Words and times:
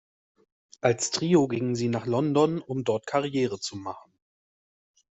Als 0.81 1.11
Trio 1.11 1.47
gingen 1.47 1.75
sie 1.75 1.87
nach 1.87 2.07
London, 2.07 2.59
um 2.59 2.83
dort 2.83 3.05
Karriere 3.05 3.59
zu 3.59 3.75
machen. 3.77 4.11